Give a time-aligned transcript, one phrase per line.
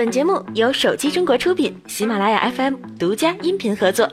[0.00, 4.10] 本节目由手机中国出品，喜马拉雅 FM 独家音频合作。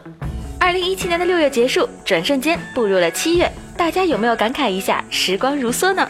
[0.59, 6.05] 二零一七年的六月结束，转瞬间步入了七月，大家有没有感慨一下时光如梭呢？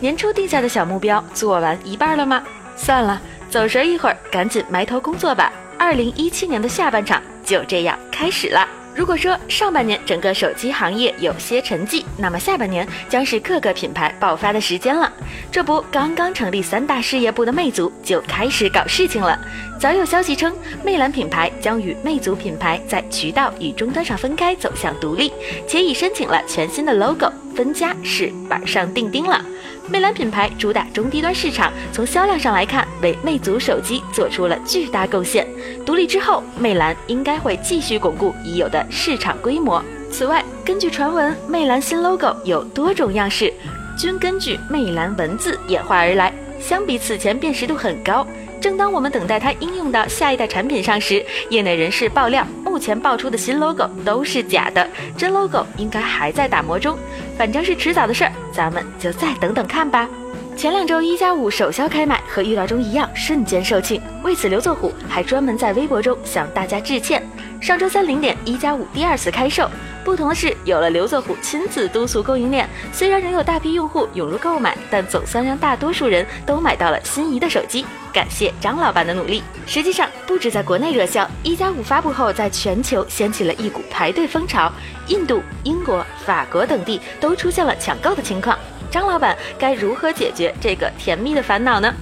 [0.00, 2.42] 年初定下的小目标做完一半了吗？
[2.76, 5.50] 算了，走神一会儿，赶紧埋头工作吧。
[5.78, 8.68] 二零一七年的下半场就这样开始了。
[8.96, 15.12] 如果说上半年整个手机行业有些沉寂，那么下半年将是各个品牌爆发的时间了。
[15.52, 19.38] 这不，刚刚成立三大事业部的魅族就开始搞事情了。
[19.78, 25.30] 早有消息称，魅蓝品牌将与魅族品牌在渠道与终端上分开，走向独立，
[25.68, 29.44] 且已申请了全新的 logo，分家是板上钉钉了。
[29.88, 35.46] 魅蓝品牌主打中低端市场，从销量上来看，为魅族手机做出了巨大贡献。
[35.84, 39.82] 独立之后，魅蓝应该会继续巩固已有的市场规模。
[40.10, 43.52] 此外，根据传闻，魅蓝新 logo 有多种样式，
[43.96, 48.26] 均根据魅蓝文字演化而来，相比此前辨识度很高。
[48.60, 56.98] 正当我们等待它应用到下一代产品上时，业内人士爆料，目前爆出的新 logo 都是假的，真 logo 应该还在打磨中。
[57.36, 60.08] 反正是迟早的事儿，咱们就再等等看吧。
[60.56, 64.00] 前两周一加五首销开卖，和预料中一样，瞬间售罄。
[64.24, 67.22] 为此，刘作虎还专门在微博中向大家致歉。
[67.60, 69.68] 上周三零点，一加五第二次开售。
[70.06, 77.84] 不同的是，有了刘作虎亲自督促供应链，虽然仍有大批用户涌入购买，但总算让大多数人都买到了心仪的手机。
[78.12, 79.42] 感谢张老板的努力。
[79.66, 84.70] 实际上，不止在国内热销，一加五发布后，在全球掀起了一股排队风潮，
[85.08, 88.56] 印度、英国、法国等地都出现了抢购的情况。
[88.88, 91.92] 张老板该如何解决这个甜蜜的烦恼呢？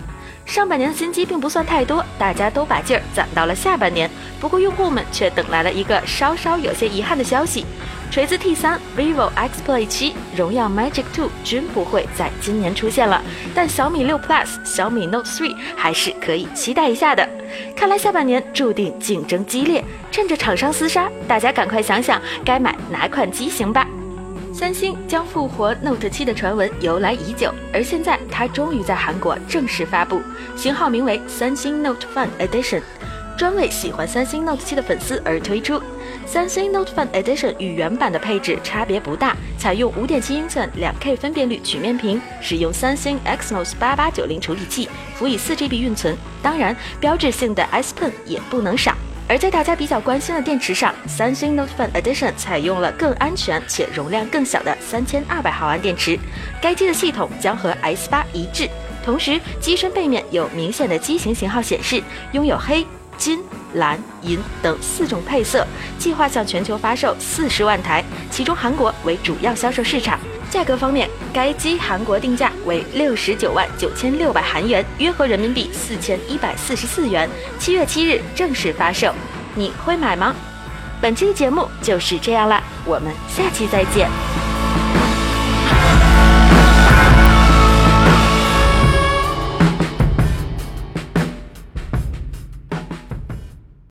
[0.45, 4.11] 上半年的新机并不算太多，大家都把劲儿攒到了下半年。
[4.39, 7.65] 不过用户们却等来了一个稍稍有些遗憾的消息：
[8.15, 13.21] 锤子 T3、vivo X Play 7、荣耀 Magic 2均不会在今年出现了。
[13.53, 17.29] 但小米六 Plus、小米 Note 3还是可以期待一下的。
[17.75, 23.85] 看来下半年注定竞争激烈，趁着厂商厮杀，大家赶快想想该买哪款机型吧。
[24.53, 30.23] 三星将复活 Note 7的传闻由来已久，而现在它终于在韩国正式发布，
[30.55, 32.81] 型号名为三星 Note Fun Edition，
[33.37, 35.81] 专为喜欢三星 Note 7的粉丝而推出。
[36.27, 48.97] 三星 Note Fun Edition 与原版的配置差别不大，采用5.7英寸 2K 分辨率曲面屏，使用三星 Exynos 8890处理器，辅以 4GB 运存，当然标志性的 S Pen 也不能少。
[49.27, 56.19] 而在大家比较关心的电池上，三星 Note Fun Edition 采用了更安全且容量更小的三千二百毫安电池。
[56.61, 58.69] 该机的系统将和 S 八一致，
[59.05, 62.03] 同时机身背面有明显的机型型号显示，
[62.33, 62.87] 拥有黑、
[63.17, 63.43] 金、
[63.75, 65.67] 蓝、银等四种配色，
[65.99, 70.19] 计划向全球发售四十万台，其中韩国为主要销售市场。
[70.51, 77.29] 价格方面，该机韩国定价为六十九万九千六百韩元，约合人民币四千一百四十四元。
[77.59, 79.13] 七月七日正式发售，
[79.55, 80.35] 你会买吗？
[81.01, 84.44] 本期的节目就是这样啦，我们下期再见。